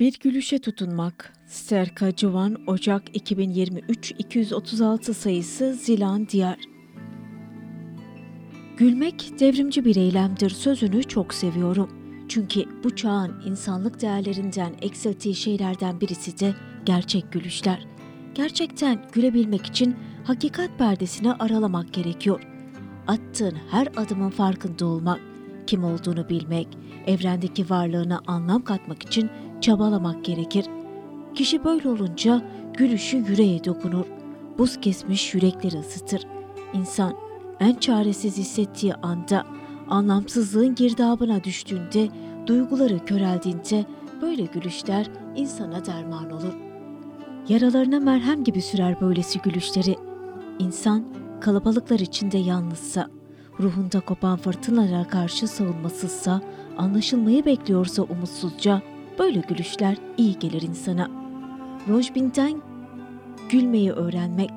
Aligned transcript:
Bir 0.00 0.18
gülüşe 0.18 0.58
tutunmak. 0.58 1.32
Serka 1.46 2.16
Civan 2.16 2.56
Ocak 2.66 3.16
2023 3.16 4.10
236 4.18 5.14
sayısı 5.14 5.74
Zilan 5.74 6.28
Diyar. 6.28 6.58
Gülmek 8.76 9.40
devrimci 9.40 9.84
bir 9.84 9.96
eylemdir 9.96 10.50
sözünü 10.50 11.04
çok 11.04 11.34
seviyorum. 11.34 11.90
Çünkü 12.28 12.64
bu 12.84 12.96
çağın 12.96 13.42
insanlık 13.46 14.00
değerlerinden 14.00 14.74
eksilttiği 14.82 15.34
şeylerden 15.34 16.00
birisi 16.00 16.38
de 16.40 16.54
gerçek 16.84 17.32
gülüşler. 17.32 17.86
Gerçekten 18.34 19.02
gülebilmek 19.12 19.66
için 19.66 19.96
hakikat 20.24 20.78
perdesini 20.78 21.32
aralamak 21.32 21.92
gerekiyor. 21.92 22.42
Attığın 23.06 23.56
her 23.70 23.88
adımın 23.96 24.30
farkında 24.30 24.86
olmak, 24.86 25.20
kim 25.66 25.84
olduğunu 25.84 26.28
bilmek, 26.28 26.68
evrendeki 27.06 27.70
varlığına 27.70 28.20
anlam 28.26 28.64
katmak 28.64 29.02
için 29.02 29.30
çabalamak 29.60 30.24
gerekir. 30.24 30.66
Kişi 31.34 31.64
böyle 31.64 31.88
olunca 31.88 32.42
gülüşü 32.76 33.16
yüreğe 33.16 33.64
dokunur. 33.64 34.04
Buz 34.58 34.80
kesmiş 34.80 35.34
yürekleri 35.34 35.78
ısıtır. 35.78 36.26
İnsan 36.74 37.14
en 37.60 37.74
çaresiz 37.74 38.38
hissettiği 38.38 38.94
anda, 38.94 39.44
anlamsızlığın 39.88 40.74
girdabına 40.74 41.44
düştüğünde, 41.44 42.08
duyguları 42.46 43.04
köreldiğinde 43.04 43.84
böyle 44.22 44.42
gülüşler 44.44 45.10
insana 45.36 45.86
derman 45.86 46.30
olur. 46.30 46.52
Yaralarına 47.48 48.00
merhem 48.00 48.44
gibi 48.44 48.62
sürer 48.62 49.00
böylesi 49.00 49.38
gülüşleri. 49.38 49.96
İnsan 50.58 51.04
kalabalıklar 51.40 51.98
içinde 51.98 52.38
yalnızsa, 52.38 53.08
ruhunda 53.60 54.00
kopan 54.00 54.36
fırtınalara 54.36 55.08
karşı 55.08 55.48
savunmasızsa, 55.48 56.40
anlaşılmayı 56.78 57.44
bekliyorsa 57.44 58.02
umutsuzca, 58.02 58.82
böyle 59.18 59.40
gülüşler 59.40 59.96
iyi 60.16 60.38
gelir 60.38 60.62
insana. 60.62 61.10
Rojbin'den 61.88 62.62
gülmeyi 63.50 63.92
öğrenmek. 63.92 64.50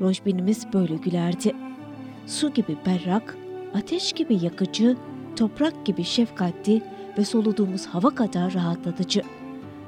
Rojbin'imiz 0.00 0.66
böyle 0.72 0.96
gülerdi. 0.96 1.52
Su 2.26 2.52
gibi 2.52 2.76
berrak, 2.86 3.36
ateş 3.74 4.12
gibi 4.12 4.44
yakıcı, 4.44 4.96
toprak 5.36 5.86
gibi 5.86 6.04
şefkatli 6.04 6.82
ve 7.18 7.24
soluduğumuz 7.24 7.86
hava 7.86 8.10
kadar 8.10 8.54
rahatlatıcı. 8.54 9.22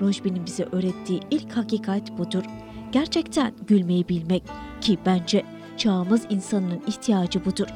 Rojbin'in 0.00 0.46
bize 0.46 0.64
öğrettiği 0.72 1.20
ilk 1.30 1.56
hakikat 1.56 2.18
budur. 2.18 2.44
Gerçekten 2.92 3.52
gülmeyi 3.66 4.08
bilmek 4.08 4.42
ki 4.80 4.98
bence 5.06 5.42
çağımız 5.76 6.26
insanının 6.30 6.82
ihtiyacı 6.86 7.44
budur. 7.44 7.66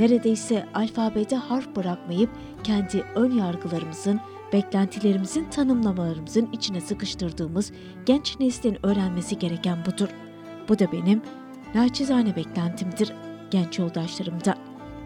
Neredeyse 0.00 0.66
alfabede 0.74 1.36
harf 1.36 1.76
bırakmayıp 1.76 2.30
kendi 2.64 3.04
ön 3.14 3.30
yargılarımızın, 3.30 4.20
beklentilerimizin 4.52 5.44
tanımlamalarımızın 5.44 6.48
içine 6.52 6.80
sıkıştırdığımız 6.80 7.72
genç 8.06 8.40
neslin 8.40 8.86
öğrenmesi 8.86 9.38
gereken 9.38 9.78
budur. 9.86 10.08
Bu 10.68 10.78
da 10.78 10.92
benim 10.92 11.22
naçizane 11.74 12.36
beklentimdir 12.36 13.12
genç 13.50 13.78
yoldaşlarımda. 13.78 14.54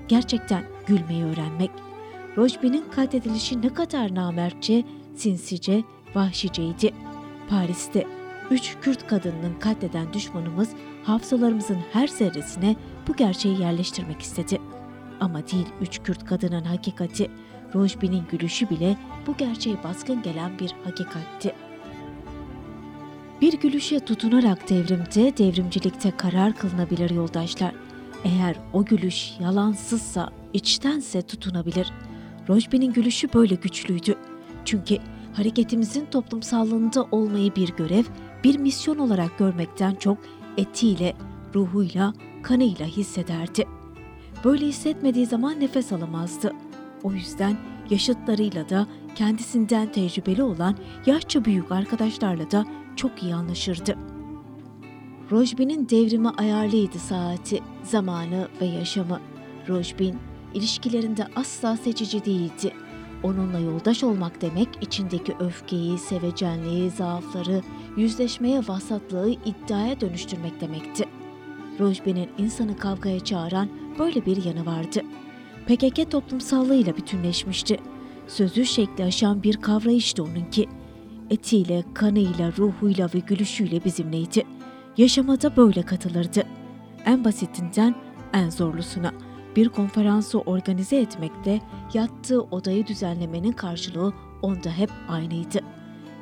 Gerçekten 0.08 0.64
gülmeyi 0.86 1.24
öğrenmek. 1.24 1.70
Rojbi'nin 2.36 2.84
katledilişi 2.90 3.62
ne 3.62 3.74
kadar 3.74 4.14
namertçe, 4.14 4.84
sinsice, 5.14 5.82
vahşiceydi. 6.14 6.94
Paris'te 7.48 8.06
üç 8.50 8.76
Kürt 8.82 9.06
kadınının 9.06 9.58
katleden 9.60 10.12
düşmanımız 10.12 10.68
hafızalarımızın 11.04 11.78
her 11.92 12.08
zerresine 12.08 12.76
bu 13.08 13.16
gerçeği 13.16 13.60
yerleştirmek 13.60 14.20
istedi. 14.22 14.60
Ama 15.24 15.48
değil 15.48 15.66
üç 15.80 16.00
Kürt 16.02 16.24
kadının 16.24 16.64
hakikati, 16.64 17.30
Rojbi'nin 17.74 18.22
gülüşü 18.30 18.70
bile 18.70 18.96
bu 19.26 19.36
gerçeğe 19.36 19.76
baskın 19.84 20.22
gelen 20.22 20.58
bir 20.58 20.74
hakikatti. 20.84 21.54
Bir 23.40 23.60
gülüşe 23.60 24.00
tutunarak 24.00 24.70
devrimde, 24.70 25.36
devrimcilikte 25.38 26.10
karar 26.10 26.56
kılınabilir 26.56 27.10
yoldaşlar. 27.10 27.74
Eğer 28.24 28.56
o 28.72 28.84
gülüş 28.84 29.32
yalansızsa, 29.40 30.30
içtense 30.52 31.22
tutunabilir. 31.22 31.92
Rojbi'nin 32.48 32.92
gülüşü 32.92 33.32
böyle 33.32 33.54
güçlüydü. 33.54 34.14
Çünkü 34.64 34.98
hareketimizin 35.32 36.06
toplumsallığında 36.06 37.06
olmayı 37.10 37.54
bir 37.56 37.68
görev, 37.68 38.04
bir 38.44 38.58
misyon 38.58 38.98
olarak 38.98 39.38
görmekten 39.38 39.94
çok 39.94 40.18
etiyle, 40.56 41.16
ruhuyla, 41.54 42.14
kanıyla 42.42 42.86
hissederdi. 42.86 43.83
Böyle 44.44 44.66
hissetmediği 44.66 45.26
zaman 45.26 45.60
nefes 45.60 45.92
alamazdı. 45.92 46.52
O 47.02 47.12
yüzden 47.12 47.56
yaşıtlarıyla 47.90 48.68
da 48.68 48.86
kendisinden 49.14 49.92
tecrübeli 49.92 50.42
olan 50.42 50.76
yaşça 51.06 51.44
büyük 51.44 51.72
arkadaşlarla 51.72 52.50
da 52.50 52.66
çok 52.96 53.22
iyi 53.22 53.34
anlaşırdı. 53.34 53.96
Rojbin'in 55.30 55.88
devrimi 55.88 56.28
ayarlıydı 56.28 56.98
saati, 56.98 57.60
zamanı 57.82 58.48
ve 58.60 58.64
yaşamı. 58.64 59.20
Rojbin 59.68 60.18
ilişkilerinde 60.54 61.26
asla 61.36 61.76
seçici 61.76 62.24
değildi. 62.24 62.72
Onunla 63.22 63.58
yoldaş 63.58 64.04
olmak 64.04 64.40
demek 64.40 64.68
içindeki 64.80 65.34
öfkeyi, 65.40 65.98
sevecenliği, 65.98 66.90
zaafları, 66.90 67.62
yüzleşmeye 67.96 68.58
vasatlığı 68.68 69.30
iddiaya 69.30 70.00
dönüştürmek 70.00 70.60
demekti. 70.60 71.23
Rojbin'in 71.80 72.28
insanı 72.38 72.76
kavgaya 72.76 73.20
çağıran 73.20 73.68
böyle 73.98 74.26
bir 74.26 74.44
yanı 74.44 74.66
vardı. 74.66 75.00
PKK 75.66 76.10
toplumsallığıyla 76.10 76.96
bütünleşmişti. 76.96 77.80
Sözü 78.28 78.66
şekli 78.66 79.04
aşan 79.04 79.42
bir 79.42 79.56
kavrayıştı 79.56 80.22
onunki. 80.22 80.68
Etiyle, 81.30 81.84
kanıyla, 81.94 82.52
ruhuyla 82.58 83.08
ve 83.14 83.18
gülüşüyle 83.18 83.84
bizimleydi. 83.84 84.42
Yaşama 84.96 85.40
da 85.42 85.56
böyle 85.56 85.82
katılırdı. 85.82 86.42
En 87.06 87.24
basitinden 87.24 87.94
en 88.32 88.50
zorlusuna. 88.50 89.12
Bir 89.56 89.68
konferansı 89.68 90.40
organize 90.40 90.96
etmekte 90.96 91.60
yattığı 91.94 92.42
odayı 92.42 92.86
düzenlemenin 92.86 93.52
karşılığı 93.52 94.12
onda 94.42 94.70
hep 94.70 94.90
aynıydı. 95.08 95.60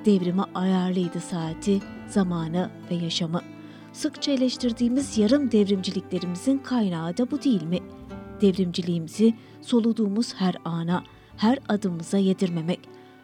Devrime 0.04 0.42
ayarlıydı 0.54 1.20
saati, 1.20 1.80
zamanı 2.08 2.70
ve 2.90 2.94
yaşamı. 2.94 3.40
Sıkça 3.92 4.32
eleştirdiğimiz 4.32 5.18
yarım 5.18 5.52
devrimciliklerimizin 5.52 6.58
kaynağı 6.58 7.16
da 7.16 7.30
bu 7.30 7.42
değil 7.42 7.62
mi? 7.62 7.78
Devrimciliğimizi 8.40 9.34
soluduğumuz 9.60 10.34
her 10.34 10.56
ana, 10.64 11.04
her 11.36 11.58
adımımıza 11.68 12.18
yedirmemek, 12.18 12.80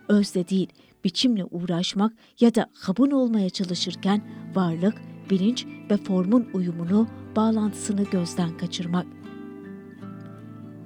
özle 0.08 0.48
değil, 0.48 0.68
biçimle 1.04 1.44
uğraşmak 1.44 2.12
ya 2.40 2.54
da 2.54 2.70
kabul 2.82 3.10
olmaya 3.10 3.50
çalışırken 3.50 4.22
varlık, 4.54 4.94
bilinç 5.30 5.66
ve 5.90 5.96
formun 5.96 6.48
uyumunu, 6.54 7.08
bağlantısını 7.36 8.02
gözden 8.04 8.56
kaçırmak. 8.56 9.06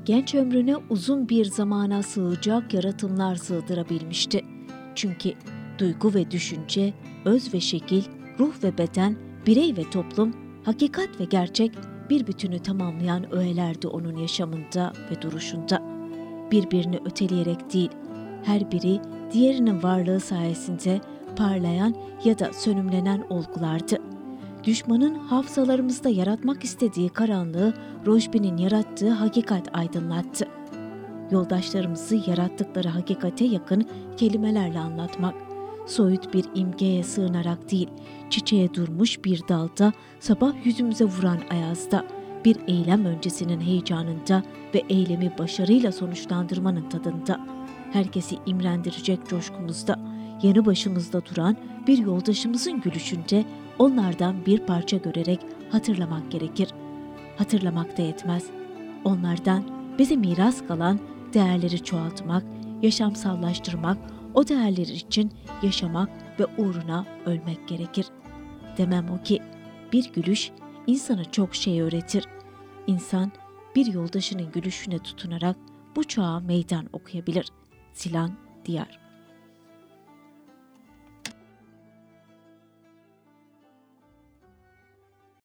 Genç 0.04 0.34
ömrüne 0.34 0.76
uzun 0.76 1.28
bir 1.28 1.44
zamana 1.44 2.03
sığacak 2.03 2.75
yaratımlar 2.75 3.37
sığdırabilmişti. 3.37 4.44
Çünkü 4.94 5.32
duygu 5.78 6.14
ve 6.14 6.31
düşünce, 6.31 6.94
öz 7.25 7.54
ve 7.54 7.60
şekil, 7.60 8.03
ruh 8.38 8.64
ve 8.64 8.78
beden, 8.78 9.31
birey 9.47 9.76
ve 9.76 9.91
toplum, 9.91 10.34
hakikat 10.64 11.20
ve 11.20 11.25
gerçek 11.25 11.72
bir 12.10 12.26
bütünü 12.26 12.58
tamamlayan 12.58 13.34
öğelerdi 13.34 13.88
onun 13.88 14.16
yaşamında 14.16 14.92
ve 15.10 15.22
duruşunda. 15.22 15.82
Birbirini 16.50 17.00
öteleyerek 17.04 17.72
değil, 17.72 17.91
her 18.44 18.72
biri 18.72 19.00
diğerinin 19.32 19.82
varlığı 19.82 20.20
sayesinde 20.20 21.00
parlayan 21.36 21.94
ya 22.25 22.38
da 22.38 22.52
sönümlenen 22.52 23.26
olgulardı. 23.31 23.97
Düşmanın 24.64 25.14
hafızalarımızda 25.14 26.08
yaratmak 26.08 26.64
istediği 26.64 27.08
karanlığı 27.08 27.75
Rojbi'nin 28.06 28.56
yarattığı 28.56 29.10
hakikat 29.10 29.76
aydınlattı. 29.76 30.47
Yoldaşlarımızı 31.31 32.20
yarattıkları 32.26 32.88
hakikate 32.88 33.44
yakın 33.44 33.86
kelimelerle 34.16 34.78
anlatmak, 34.78 35.34
soyut 35.87 36.34
bir 36.34 36.44
imgeye 36.54 37.02
sığınarak 37.02 37.70
değil, 37.70 37.88
çiçeğe 38.31 38.75
durmuş 38.75 39.25
bir 39.25 39.49
dalda, 39.49 39.93
sabah 40.20 40.67
yüzümüze 40.67 41.05
vuran 41.05 41.38
ayazda, 41.50 42.06
bir 42.44 42.56
eylem 42.67 43.05
öncesinin 43.05 43.61
heyecanında 43.61 44.43
ve 44.75 44.82
eylemi 44.88 45.32
başarıyla 45.38 45.93
sonuçlandırmanın 45.93 46.88
tadında, 46.88 47.46
herkesi 47.93 48.37
imrendirecek 48.46 49.29
coşkumuzda, 49.29 49.99
yanı 50.43 50.67
başımızda 50.67 51.23
duran 51.26 51.56
bir 51.87 51.99
yoldaşımızın 51.99 52.81
gülüşünde 52.81 53.44
onlardan 53.78 54.46
bir 54.46 54.58
parça 54.58 54.96
görerek 54.96 55.40
hatırlamak 55.70 56.31
gerekir. 56.31 56.69
Hatırlamak 57.37 57.99
da 57.99 58.02
yetmez. 58.02 58.44
Onlardan 59.05 59.64
bize 59.99 60.17
miras 60.17 60.67
kalan 60.69 61.00
değerleri 61.35 61.85
çoğaltmak, 61.85 62.44
yaşamsallaştırmak, 62.82 63.99
o 64.34 64.49
değerler 64.49 64.87
için 64.87 65.32
yaşamak 65.62 66.11
ve 66.40 66.46
uğruna 66.58 67.06
ölmek 67.26 67.69
gerekir. 67.69 68.06
Demem 68.79 69.11
o 69.11 69.23
ki 69.23 69.43
bir 69.93 70.12
gülüş 70.12 70.50
insana 70.87 71.25
çok 71.25 71.55
şey 71.55 71.82
öğretir. 71.82 72.25
İnsan 72.87 73.32
bir 73.76 73.87
yoldaşının 73.87 74.52
gülüşüne 74.52 74.99
tutunarak 74.99 75.56
bu 75.96 76.05
çağa 76.05 76.40
meydan 76.40 76.88
okuyabilir. 76.93 77.49
Silan 77.93 78.32
Diyar 78.64 79.01